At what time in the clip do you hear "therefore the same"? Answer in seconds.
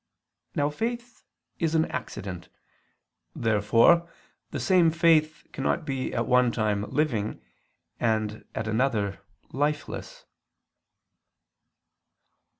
3.35-4.89